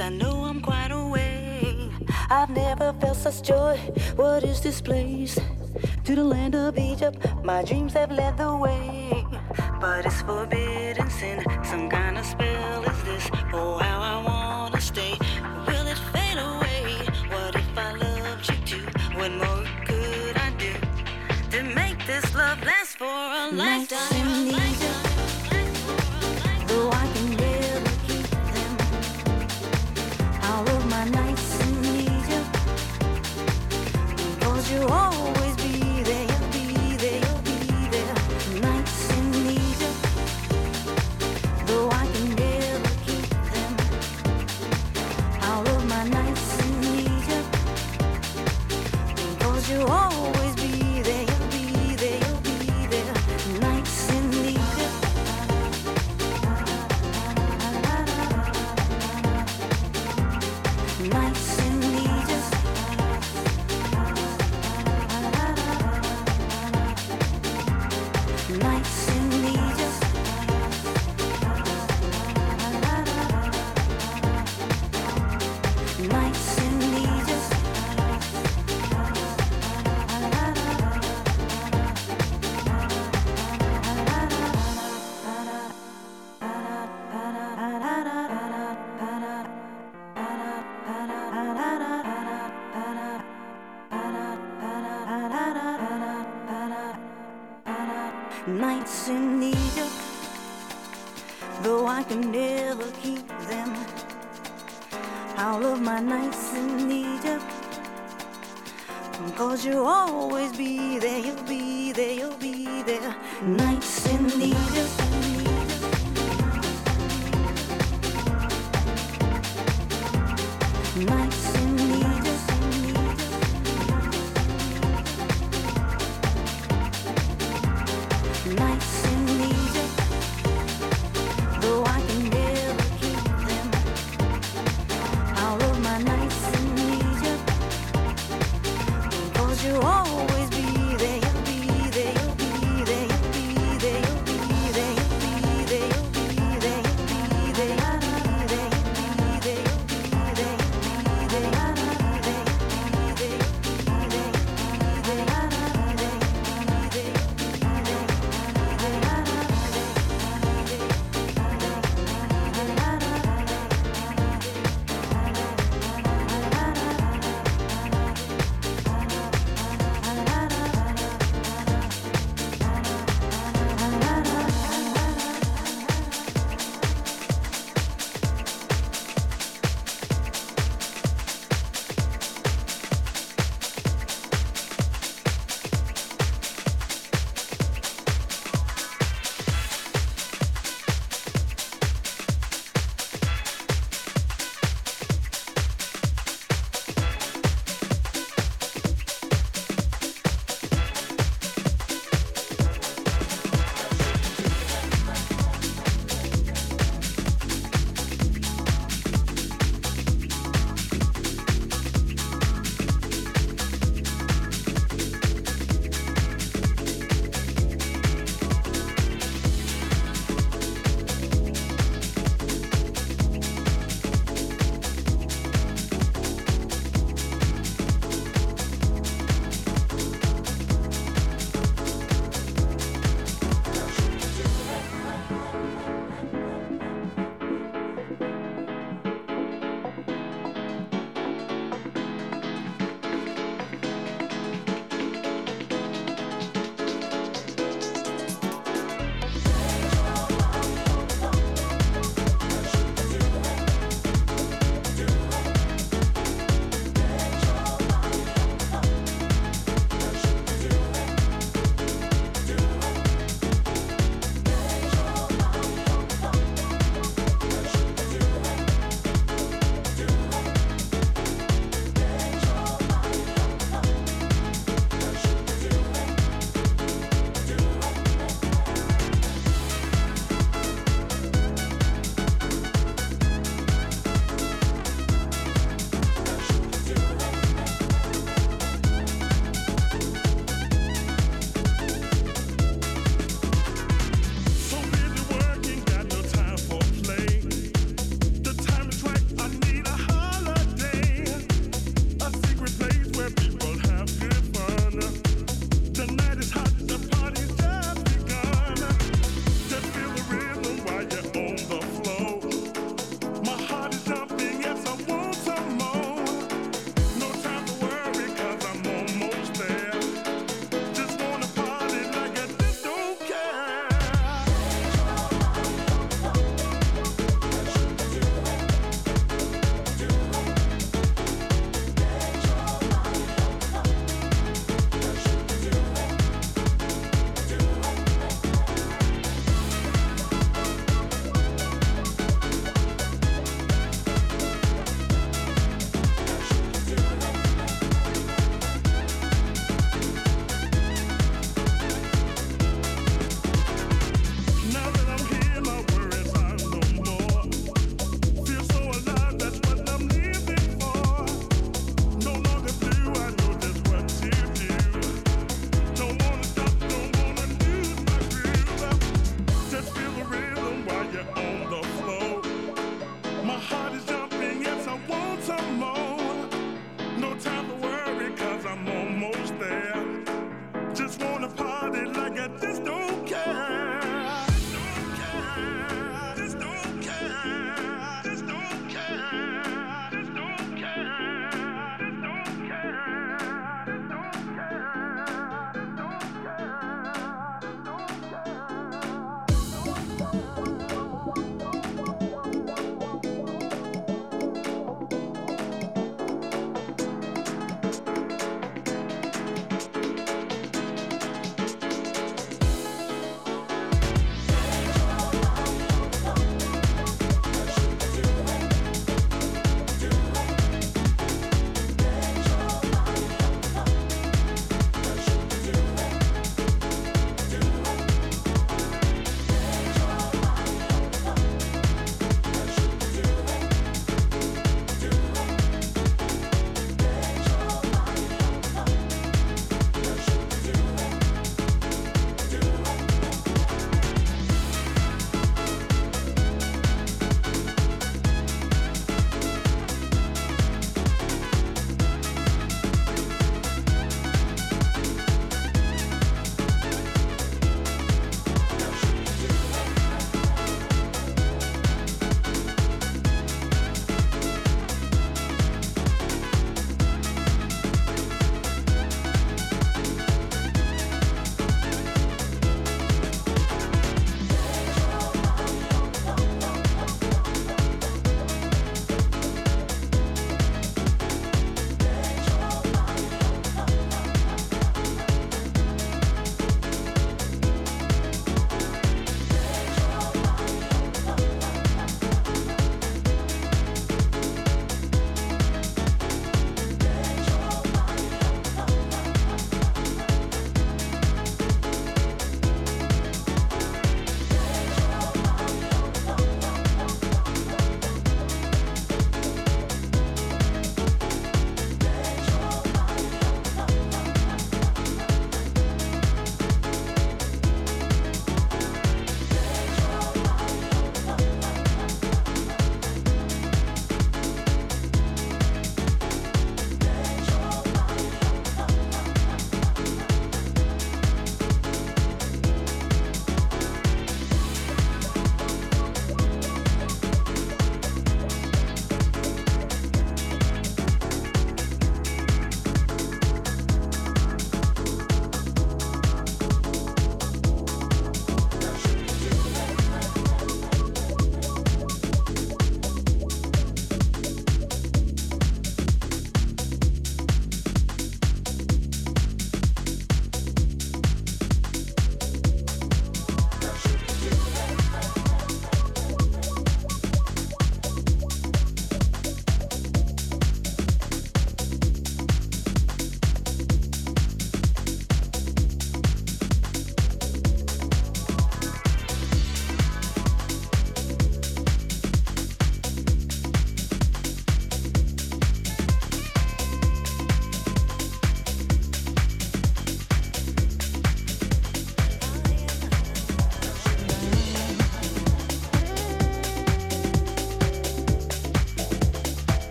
[0.00, 1.90] I know I'm quite away.
[2.30, 3.76] I've never felt such joy.
[4.16, 5.38] What is this place?
[6.04, 9.26] To the land of Egypt, my dreams have led the way.
[9.78, 10.59] But it's forbidden.
[68.58, 68.99] lights.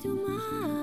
[0.00, 0.75] do.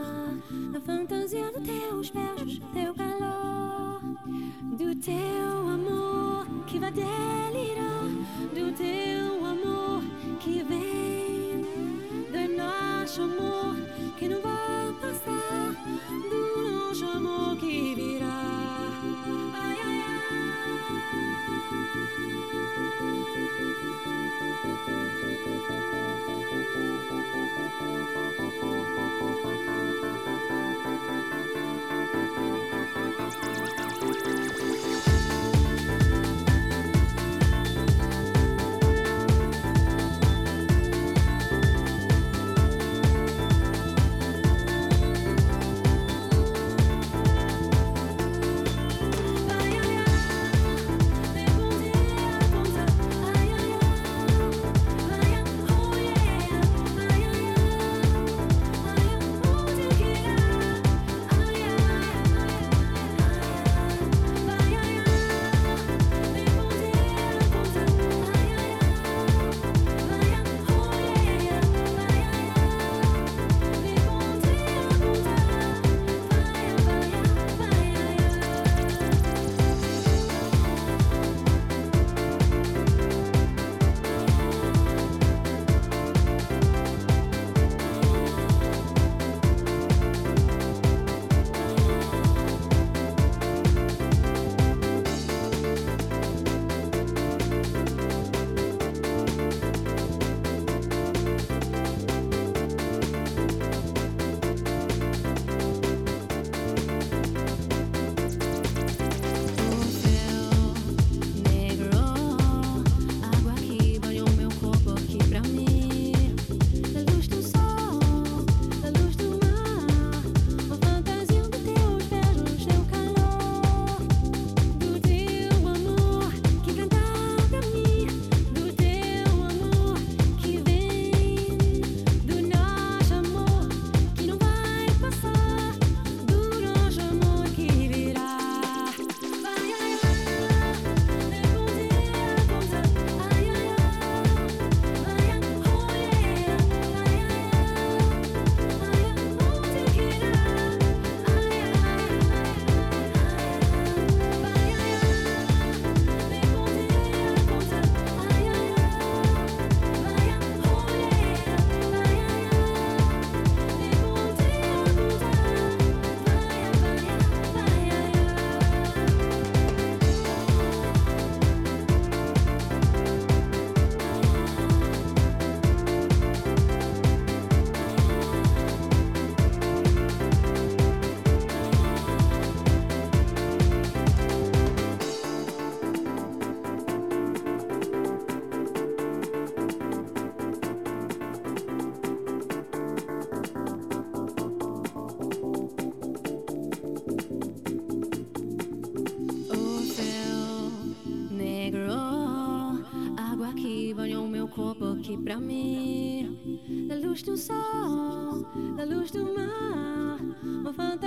[207.14, 208.43] luz do sol,
[208.76, 211.03] da luz do mar, uma fantasia.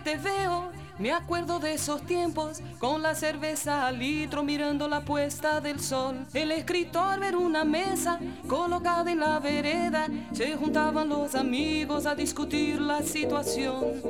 [0.00, 5.60] Te veo, me acuerdo de esos tiempos, con la cerveza al litro mirando la puesta
[5.60, 6.26] del sol.
[6.34, 12.80] El escritor ver una mesa colocada en la vereda, se juntaban los amigos a discutir
[12.80, 14.02] la situación.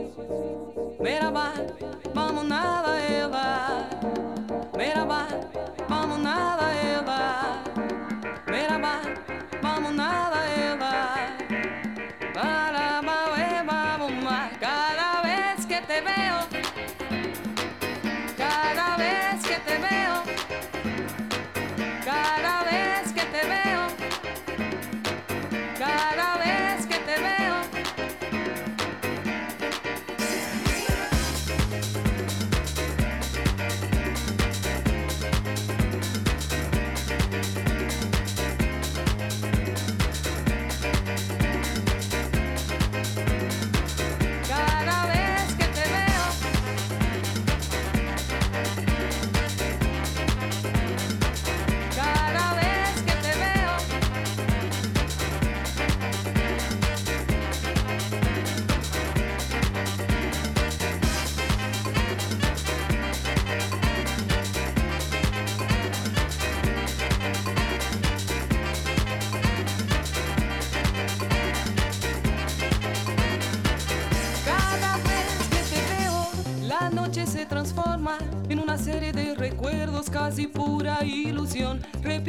[1.01, 1.53] Merhaba,
[2.15, 2.77] vamos nada.
[4.77, 5.27] Merhaba,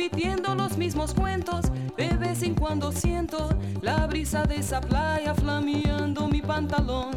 [0.10, 1.66] repitiendo los mismos cuentos.
[1.98, 3.50] De vez en cuando siento
[3.82, 7.12] la brisa de esa playa flameando mi pantalón.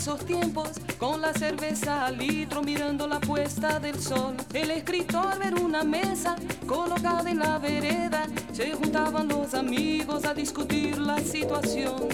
[0.00, 4.34] Esos tiempos, con la cerveza al litro mirando la puesta del sol.
[4.54, 6.36] El escritor ver una mesa
[6.66, 12.08] colocada en la vereda, se juntaban los amigos a discutir la situación.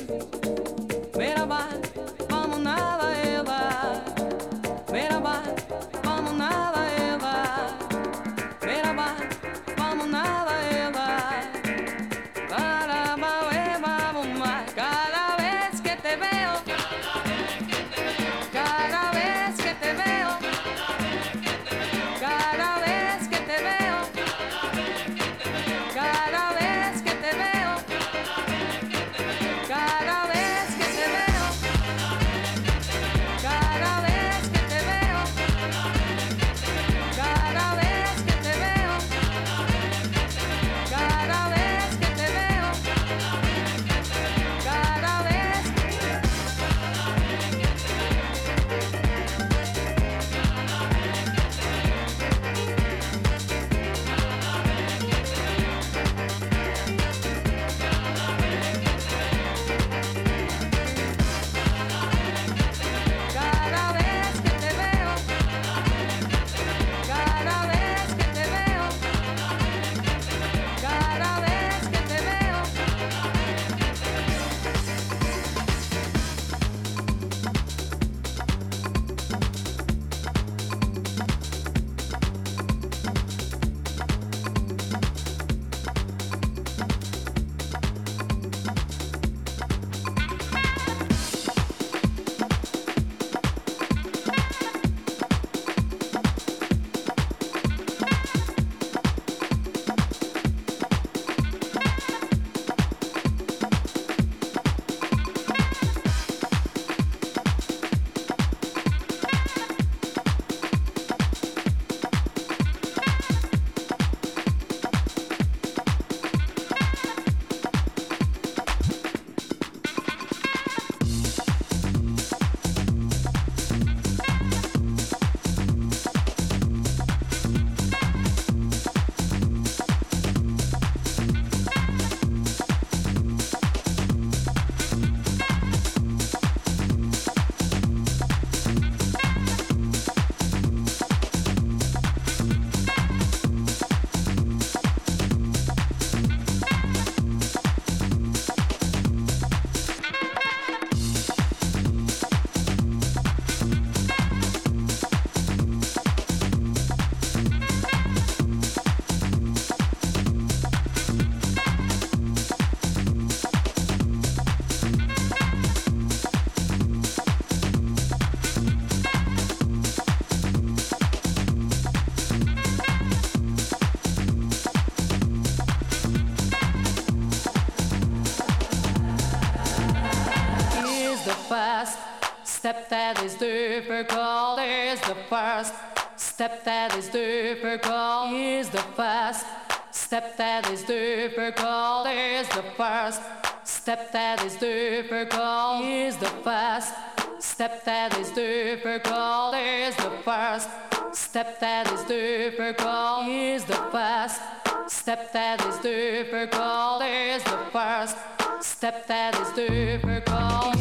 [183.26, 184.60] Is difficult.
[184.60, 185.74] Is the first
[186.16, 188.32] step that is difficult.
[188.32, 189.44] Is the first
[189.90, 192.06] step that is difficult.
[192.06, 193.20] Is the first
[193.64, 195.84] step that is difficult.
[195.84, 196.94] Is the first
[197.40, 199.54] step that is difficult.
[199.56, 200.68] Is the first
[201.12, 203.26] step that is difficult.
[203.28, 204.40] Is the first
[204.86, 207.02] step that is difficult.
[207.02, 208.16] Is the first
[208.60, 210.76] step that is difficult.